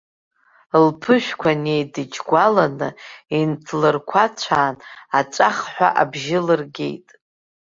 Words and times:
Лԥышәқәа 0.85 1.51
неидыџьгәаланы, 1.63 2.89
инҭлырқәацәаан 3.37 4.75
аҵәахҳәа 5.19 5.87
абжьы 6.01 6.39
лыргеит. 6.45 7.07